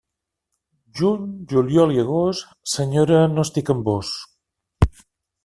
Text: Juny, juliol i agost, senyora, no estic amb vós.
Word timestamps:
Juny, 0.99 1.27
juliol 1.51 1.93
i 1.97 2.01
agost, 2.05 2.57
senyora, 2.77 3.21
no 3.35 3.45
estic 3.49 3.71
amb 3.75 3.87
vós. 3.93 4.13